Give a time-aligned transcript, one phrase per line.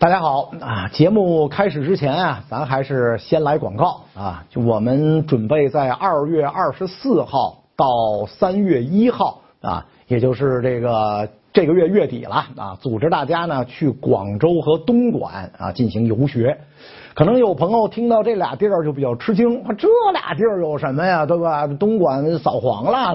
[0.00, 0.88] 大家好啊！
[0.92, 4.44] 节目开始之前啊，咱还是先来广告啊。
[4.48, 7.84] 就我们准备在二月二十四号到
[8.28, 16.56] 三月一号啊，也就是这个这个月月底了啊，组织大家呢去广州和东莞啊进行游学。
[17.18, 21.26] 可能有朋友听到这俩地儿就比较吃惊，这俩地儿有什么呀？
[21.26, 21.66] 对吧？
[21.66, 23.12] 东莞扫黄了，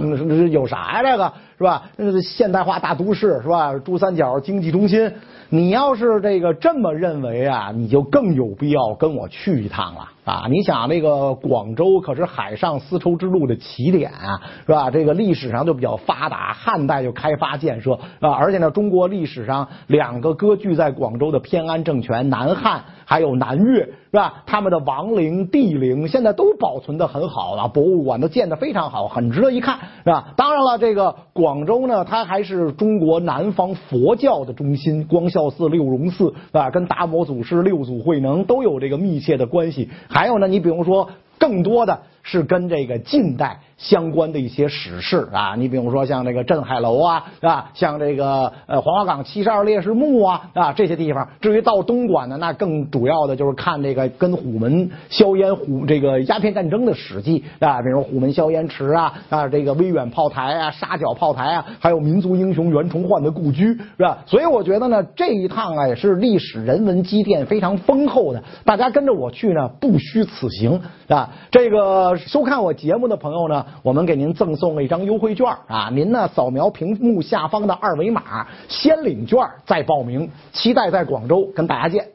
[0.50, 1.02] 有啥呀？
[1.02, 1.84] 这个是吧？
[2.22, 3.74] 现代化大都市是吧？
[3.80, 5.10] 珠三角经济中心。
[5.48, 10.46] 你要是这个这么认为啊，你就更有必要跟我去一趟了啊！
[10.50, 14.90] 你想那个广州可是海上丝绸之路的起点啊，是吧？
[14.90, 24.44] 这个历史上就比较发达，汉代就开发建设啊，而且呢，中国历史上两个割据在广州的偏安政权南汉还有南越，是吧？
[24.46, 30.34] 他们的王陵、帝陵现在都保存的很好了，博物馆都建的非常好，很值得一看，是吧？
[30.36, 35.44] 当然了，这个广州呢，它还是中国南方佛教的中心，光孝。
[35.54, 39.90] 寺、六榕寺啊，跟达摩祖师、六祖慧能都有这个密切的关系。
[40.08, 43.60] 还有呢，你比如说，更多的是跟这个近代。
[43.76, 51.28] 相关的一些史事啊，你比如说像这个镇海楼啊，啊，像这个呃黄花岗七十二烈士墓啊，啊这些地方。
[51.42, 64.20] 至于到东莞呢，那更主要的就是看这个跟虎门硝烟虎这个鸦片战争的史记啊，比如虎门硝烟池啊，啊这个威远炮台啊，沙角炮台啊，还有民族英雄袁崇焕的故居是吧？
[64.26, 68.42] 所以我觉得呢，这一趟啊也是历史人文积淀非常丰厚的。
[68.64, 70.80] 大家跟着我去呢，不虚此行
[71.10, 71.30] 啊。
[71.52, 73.66] 这个收看我节目的朋友呢。
[73.82, 75.90] 我们给您赠送了一张优惠券啊！
[75.92, 80.30] 您呢扫描屏幕下方的二维码，先领券再报名。
[80.52, 82.13] 期待在广州跟大家见！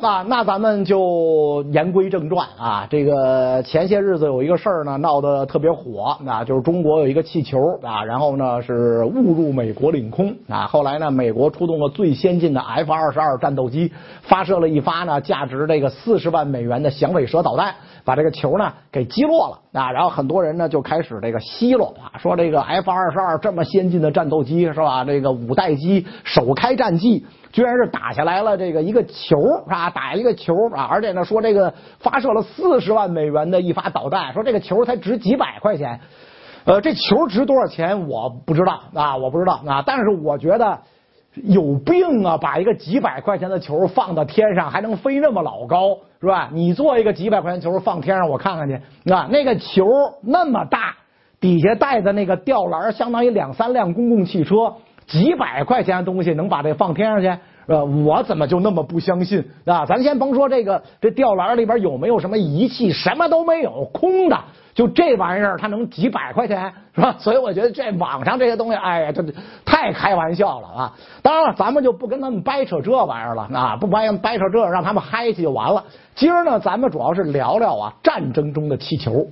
[0.00, 2.86] 那那咱们就言归正传啊。
[2.88, 10.66] 这个前些日子有一个事儿呢，闹得特别火啊，就是中国有一个气球啊，然后呢是误入美国领空啊。
[10.66, 17.74] 后来呢，美国出动了最先进的 F 二十二战斗机，发射了一发呢价值这个四十万美元的响尾蛇导弹。
[18.04, 25.04] 把这个球呢给击落了啊，然后很多人呢就开始这个奚落啊，说这个 F 二十二这么先进的战斗机是吧？
[25.04, 29.90] 这个五代机首开战绩，居然是打下来了这个一个球是吧？
[29.90, 36.00] 打一个球啊，而且呢说这个发射了四十万美元的一发导弹，说这个球才值几百块钱，
[36.64, 40.78] 呃，这球值多少钱我不知道啊，我不知道啊，但是我觉得。
[41.44, 42.36] 有病啊！
[42.36, 46.48] 把一个几百块钱的球放到天上，还能飞那么老高，是吧？
[46.52, 49.12] 你做一个几百块钱球放天上，我看看去。
[49.12, 49.86] 啊，那个球
[50.22, 50.96] 那么大，
[51.38, 54.74] 底下带的那个吊篮相当于两三辆公共汽车，
[55.08, 57.40] 几百块钱的东西能把这放天上去？
[57.66, 59.84] 呃，我怎么就那么不相信啊？
[59.84, 62.90] 咱先甭说这个，这吊篮里边有没有什么仪器？
[62.92, 64.38] 什么都没有，空的。
[64.72, 67.16] 就这玩意儿，它能几百块钱是吧？
[67.18, 69.22] 所以我觉得这网上这些东西，哎呀，这
[69.66, 70.94] 太开玩笑了啊！
[71.20, 75.84] 当然了，咱们就不跟他们掰扯这玩意儿了啊，不掰掰扯这，让他们嗨去就完了。
[76.14, 79.26] 今儿呢，咱们主要是聊聊啊，战争中的气球。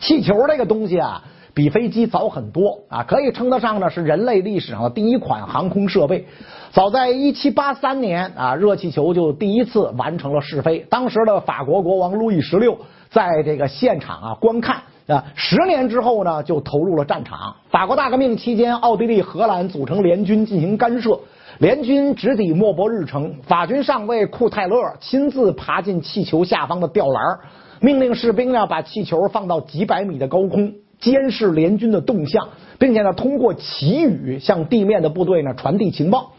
[0.00, 1.22] 气球这个东西啊，
[1.54, 6.26] 比飞机早很多啊，可以称得上呢是人类历史上的第一款航空设备。
[6.70, 10.78] 早在一七八三年啊，热气球就第一次完成了试飞。
[10.88, 12.78] 当时的法国国王路易十六。
[13.10, 17.54] 在这个现场啊观看啊，十年之后呢，就投入了战场。
[17.68, 21.20] 法国大革命期间，奥地利、荷兰组成联军进行干涉，
[21.58, 23.34] 联军直抵莫泊日城。
[23.42, 27.38] 法军上尉库泰勒亲自爬进气球下方的吊篮，
[27.82, 32.48] 命令士兵呢把气球放到几百米的高空，监视联军的动向，
[32.78, 36.30] 并且呢通过旗语向地面的部队呢传递情报。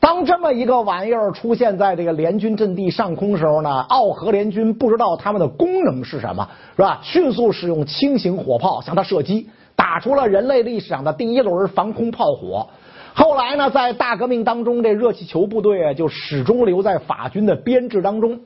[0.00, 7.00] 当这么一个玩意儿出现在这个联军阵地上空时候呢，奥荷联军不知道他们的功能是什么，是吧？
[7.02, 12.68] 迅速使用轻型火炮向它射击，打出了人类历史上的第一轮防空炮火。
[13.14, 18.38] 后来呢，在大革命当中，这热气球部队啊就始终留在法军的编制当中。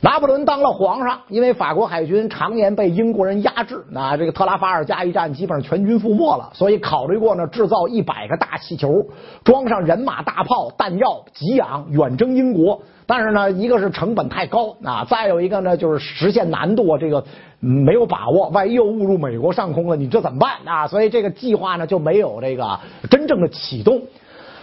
[0.00, 9.06] 拿破仑当了皇上，因为法国海军常年被英国人压制，那这个特拉法尔加一战基本上全军覆没了，所以考虑过呢，制造一百个大气球，
[9.42, 12.80] 装上人马大炮、弹药、给养，远征英国。
[13.06, 17.24] 但是呢，一个是成本太高啊，再有一个呢就是实现难度啊，这个
[17.58, 20.86] 没有把握，万一又误入美国上空了，你这怎么办啊？
[20.86, 22.78] 所以这个计划呢就没有这个
[23.10, 24.02] 真正的启动。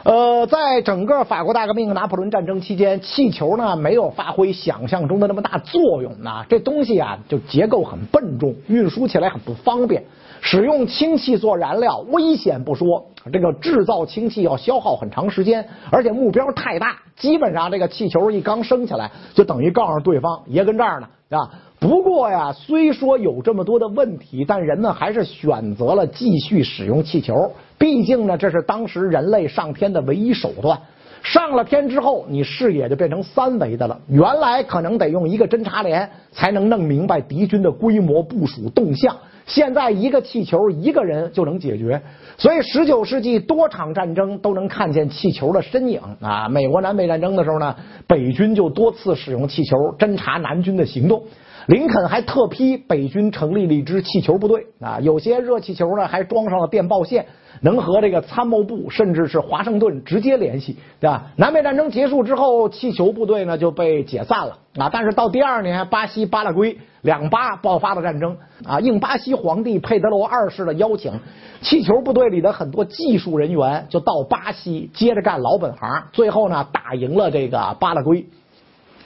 [0.06, 6.46] 呃，在整个法国大革命、拿破仑战争期间，气球呢没有发挥想象中的那么大作用呢。
[6.48, 10.04] 这东西啊，就结构很笨重，运输起来很不方便。
[10.42, 13.04] 使用氢气做燃料，危险不说，
[13.34, 21.50] 这个制造氢气要消耗很长时间，而且目标太大，基本上这个气球一刚升起来，就等于告诉对方爷跟这儿呢，啊。
[21.80, 27.34] 不过呀，虽说有这么多的问题，但人呢还是选择了继续使用气球。
[27.78, 30.80] 毕竟呢，这是当时人类上天的唯一手段。
[31.24, 34.00] 上了天之后，你视野就变成三维的了。
[34.08, 39.18] 原来可能得用一个侦察连才能弄明白敌军的规模、部署、动向，
[39.48, 42.00] 现在一个气球一个人就能解决。
[42.38, 46.48] 所以，十九世纪多场战争都能看见气球的身影啊。
[46.48, 47.76] 美国南北战争的时候呢，
[48.06, 51.24] 北军就多次使用气球侦察南军的行动。
[51.68, 57.26] 林肯还特批北军成立了一支气球部队啊，有些热气球呢还装上了电报线。
[57.62, 61.32] 能和这个参谋部甚至是华盛顿直接联系，对吧？
[61.38, 64.90] 南北战争结束之后，气球部队呢就被解散了啊。
[64.92, 68.36] 但是到第二年，巴西巴拉圭两巴爆发了战争
[68.66, 71.14] 啊，应巴西皇帝佩德罗二世的邀请，
[71.62, 78.26] 气球部队里的很多技术人员就到巴西接着干老本行，最后呢打赢了这个巴拉圭。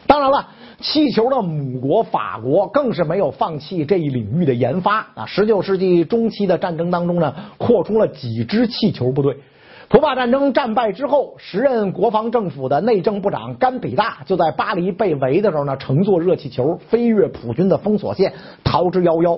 [0.09, 0.47] 当然了。
[0.81, 5.25] 气球的母国法国更是没有放弃这一领域的研发啊！
[5.25, 9.35] 十九世纪中期的战争当中呢，扩充了几支气球部队。
[9.89, 18.31] 普法战争战败之后，时任国防政府的内政部长甘比大就在巴黎被围的时候呢，乘坐热气球飞越普军的封锁线，
[18.63, 19.38] 逃之夭夭。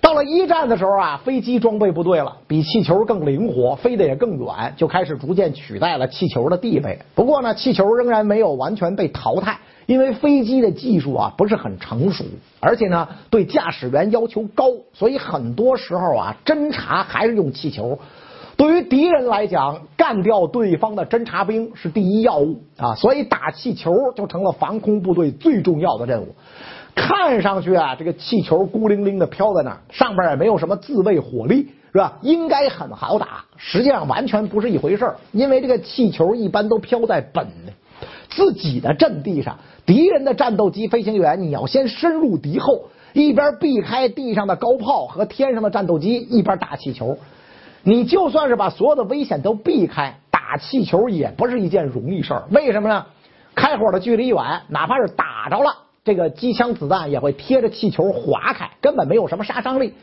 [0.00, 6.98] 到了一战的时候啊，飞机装备部队了，比气球更灵活，飞得也更远，就开始逐渐取代了气球的地位。
[7.14, 9.58] 不过呢，气球仍然没有完全被淘汰。
[9.88, 12.22] 因为飞机的技术啊不是很成熟，
[12.60, 17.98] 而且呢对驾驶员要求高，所以很多时候啊侦察还是用气球。
[18.58, 26.34] 对于敌人来讲，干掉对方的侦察兵是第一要务啊，所以打气球就成了防空部队最重要的任务。
[26.94, 32.18] 看上去啊这个气球孤零零的飘在那儿，上边也没有什么自卫火力，是吧？
[32.20, 37.46] 应该很好打，实际上完全不是一回事因为这个气球一般都飘在本
[38.28, 39.58] 自己的阵地上。
[39.86, 47.18] 敌人的战斗机飞行员，你要先深入敌后，一边避开地上的高炮和天上的战斗机，一边打气球。
[47.82, 52.44] 你就算是把所有的危险都避开，打气球也不是一件容易事儿。
[52.50, 53.06] 为什么呢？
[53.54, 54.36] 开火的距离远，
[54.68, 55.74] 哪怕是打着了，
[56.04, 59.94] 这个机枪子弹也会贴着气球划开，根本没有什么杀伤力。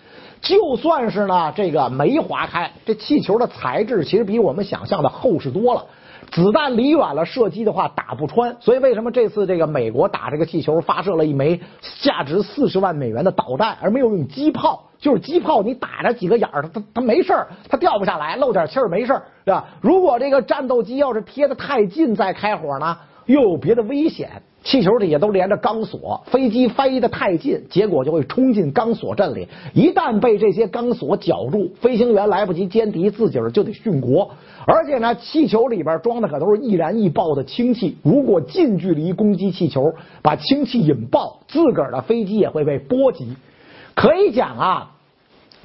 [0.41, 5.85] 就算是呢，这个没划开，这气球的材质其实比我们想象的厚实多了。
[6.31, 11.59] 子弹离远了射击的话打不穿，所以为什么这次这个美国打这个气球发射了一枚
[12.01, 14.83] 价值四十万美元的导弹，而没有用机炮？
[14.97, 19.65] 就是机炮你打着几个眼儿，它它没事儿，它掉不下来，漏点气儿没事儿，对吧？
[19.81, 24.29] 如果这个战斗机要是贴的太近再开火呢，又有别的危险。
[24.63, 29.47] 气球底下都连着钢索，飞机飞得太近，结果就会冲进钢索阵里。
[29.75, 34.31] 一旦被这些钢索绞住，飞行员来不及歼敌，自己儿就得殉国。
[34.65, 39.93] 而且呢，气球里边装的可都是易燃易爆的氢气，如果近距离攻击气球，
[40.23, 43.35] 把氢气引爆，自个儿的飞机也会被波及。
[43.93, 44.91] 可以讲啊，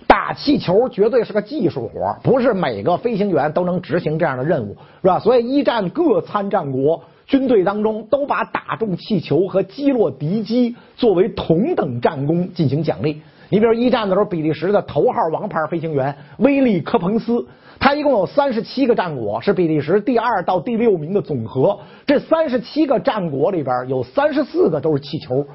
[0.07, 5.19] 打气球绝对是个技术活，不是每个飞行员都能执行这样的任务，是吧？
[5.19, 7.03] 所以一战各参战国。
[7.31, 13.23] 军队当中都把打中气球和击落敌机作为同等战功进行奖励。
[13.51, 17.47] 你比如一战的时候，比利时的头号王牌飞行员威利科彭斯，
[17.79, 21.79] 他一共有三十七个战果，是比利时第二到第六名的总和。
[22.05, 25.47] 这三十七个战果里边有三十四个都是气球。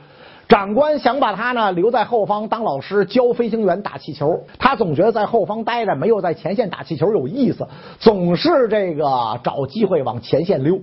[0.47, 7.67] 长官想把他呢留在后方当老师教飞行员打气球，他总觉得在后方待着没有在前线打气球有意思，
[7.99, 10.79] 总是这个找机会往前线溜。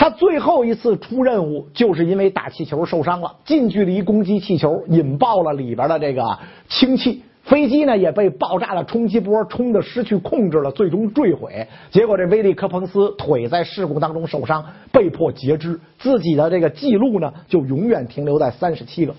[0.00, 6.38] 他最后一次出任务，就是因为打气球受伤了，近距离攻击气球，引爆了里边的这个
[6.70, 11.68] 氢气，飞机呢也被爆炸的冲击波冲得失去控制了，最终坠毁。
[11.90, 19.14] 结果这威利科彭斯腿在事故当中受伤，被迫截肢，自己的这个记录呢就永远停留在三十七个。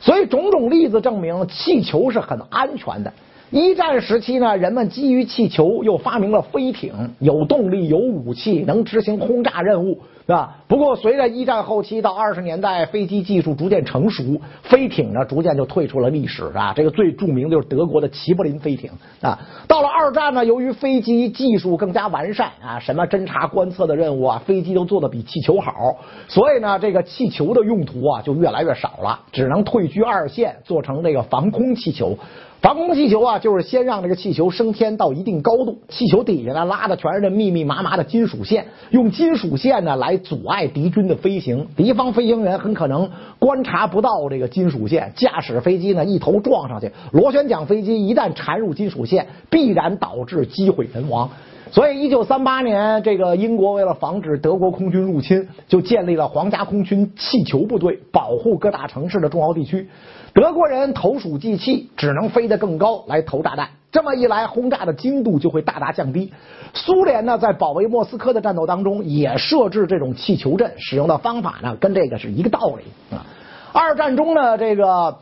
[0.00, 3.10] 所以种种例子证明，气球是很安全的。
[3.50, 10.56] 一战时期呢，人们基于气球又发明了飞艇，有动力、有武器，能执行轰炸任务，是吧？
[10.66, 16.72] 不过随着一战后期到二十年代，飞机技术逐渐成熟，飞艇呢逐渐就退出了历史啊。
[16.74, 19.38] 这个最著名的就是德国的齐柏林飞艇啊。
[19.68, 25.72] 到了二战呢，由于飞机技术更加完善啊，什么侦察观测的任务啊，飞机都做的比气球好，
[26.26, 32.18] 所以呢，这个气球的用途啊就越来越少了，只能退居二线，做成这个防空气球。
[32.62, 43.08] 防空气球啊，就是先让这个气球升天到一定高度，气球底下呢拉的全是这密密麻麻的金属线，用金属线呢来阻碍敌军的飞行，敌方飞行员很可能
[43.38, 51.30] 观察不到这个金属线，驾驶飞机呢一头撞上去，螺旋桨飞机一旦缠入金属线，必然导致机毁人亡。
[51.72, 59.88] 所以，一九三八年，这个英国为了防止德国空军入侵，就建立了皇家空军气球部队，保护各大城市的重要地区。
[60.32, 63.68] 德国人投鼠忌器，只能飞得更高来投炸弹。
[63.90, 66.32] 这么一来，轰炸的精度就会大大降低。
[66.72, 73.26] 苏联呢，在保卫莫斯科的战斗当中，也设置这种气球阵，使用的方法呢，跟这个是一个道理啊。
[73.72, 75.16] 二战中呢，这个。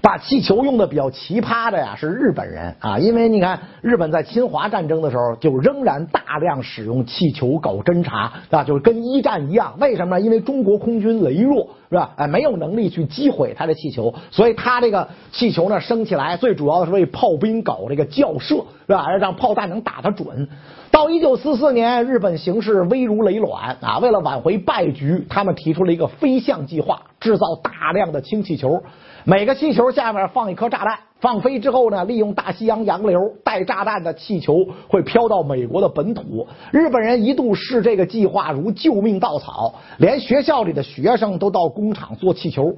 [0.00, 9.76] 把气球用的比较奇葩的呀，是日本人啊，因为你看日本在侵华战争的时候，就仍然大量使用气球搞侦察啊，就是跟一战一样。
[9.80, 10.24] 为什么呢？
[10.24, 12.12] 因为中国空军羸弱，是吧？
[12.16, 18.54] 哎，没有能力去击毁他的气球，所以他这个气球呢升起来，最主要的是为炮兵搞这个校射，
[18.86, 19.10] 是吧？
[19.16, 20.48] 让炮弹能打得准。
[20.90, 28.82] 到一九四四年，日本形势危如累卵啊，为了挽回败局，他们提出了一个飞象计划，制造大量的氢气球。
[29.24, 36.46] 每个气球下面放一颗炸弹，放飞之后呢，利用大西洋洋流带炸弹的气球会飘到美国的本土。
[36.70, 42.74] 日本人一度视这个计划如救命稻草，连学校里的学生都到工厂做气球。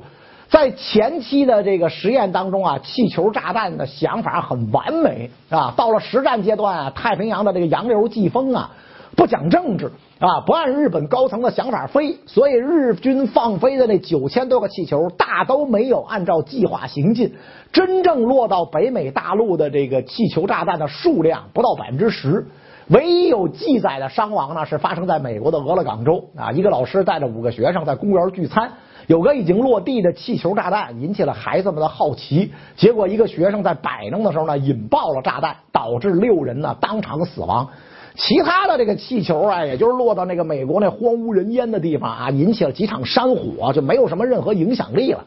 [0.50, 5.73] 在前期的这个实验当中啊，气球炸弹的想法很完美啊。
[5.76, 8.71] 到了实战阶段啊，太平洋的这个洋流季风啊，
[9.16, 9.90] 不讲政治。
[10.19, 17.33] 啊，不按日本高层的想法飞，所以日军放飞的那九千多个气球大都没有按照计划行进。
[17.73, 22.47] 真正落到北美大陆的这个气球炸弹的数量不到百分之十。
[22.90, 28.73] 唯一有记载的伤亡呢，是发生在美国的俄勒冈州啊，一个老师带着五个学生在公园聚餐，
[29.06, 37.68] 有个已经落地的气球炸弹引起了孩子们的好奇，结果一个学生在摆弄的时候呢，引爆了炸弹，导致六人呢当场死亡。
[38.16, 45.25] 其他的这个气球啊，也就是落到那个美国那荒无人烟的地方啊，引起了几场山火，就没有什么任何影响力了。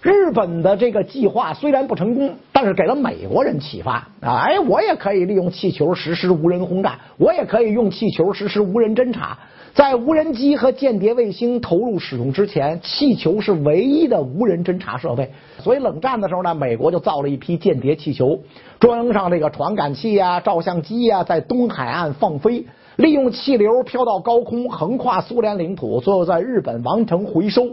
[0.00, 4.44] 日本的这个计划虽然不成功，但是给了美国人启发啊！
[4.46, 9.36] 哎，我也可以利用气球实施无人轰炸，我也可以用气球实施无人侦察。
[9.74, 15.32] 在无人机和间谍卫星投入使用之前，气球是唯一的无人侦察设备。
[15.58, 18.38] 所以冷战的时候呢，美国就造了一批间谍气球，
[18.78, 22.64] 装上这个传感器啊、照相机啊，在东海岸放飞，
[22.96, 27.66] 利用气流飘到高空，横跨苏联领土，最后在日本完成回收。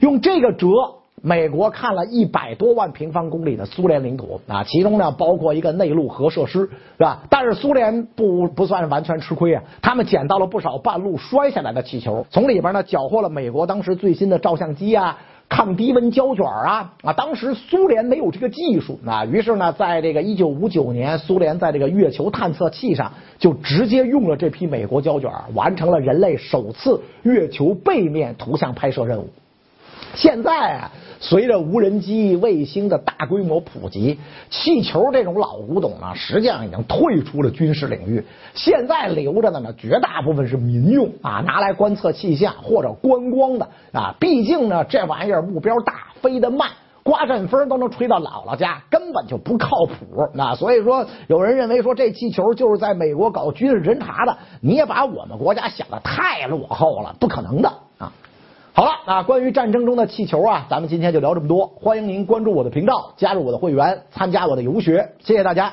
[0.00, 0.97] 用这个辙。
[1.22, 7.22] 美国看了一百多万平方公里的苏联领土啊，其中呢包括一个内陆核设施，是吧？
[7.28, 17.12] 但是苏联不不算完全吃亏啊，他们捡到了不少半路摔下来的气球，从里边呢缴获了美国当时最新的照相机啊、抗低温胶卷啊啊。
[17.12, 29.28] 当时苏联没有这个技术啊，于是呢，在这个一九五九年，苏联在这个月球探测器上就直接用了这批美国胶卷，完成了人类首次月球背面图像拍摄任务。
[30.14, 30.90] 现在啊。
[31.20, 34.16] 随着无人机、卫星的大规模普及，
[34.50, 38.24] 气球这种老古董呢，实际上已经退出了军事领域。
[38.54, 44.14] 现在留着的呢，绝大部分是民用啊，拿来观测气象或者观光的啊。
[44.20, 46.70] 毕竟呢，这玩意儿目标大，飞得慢，
[47.02, 50.28] 刮阵风都能吹到姥姥家，根本就不靠谱。
[50.34, 58.12] 那所以说，有人认为说这气球就是在美国搞军事侦察的，你也把我们国家想的太落后了，不可能的啊。
[58.78, 61.66] 好了，那关于战争中的气球啊，咱们今天就聊这么多。
[61.66, 65.14] 欢迎您关注我的频道，加入我的会员，参加我的游学。
[65.18, 65.72] 谢谢大家。